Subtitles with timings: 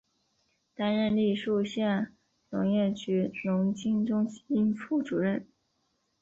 [0.73, 2.15] 担任临沭县
[2.49, 5.47] 农业局农经中心副主任。